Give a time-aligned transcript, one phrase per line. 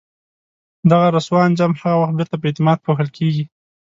[0.91, 3.43] دغه رسوا انجام هغه وخت بیرته په اعتماد پوښل کېږي.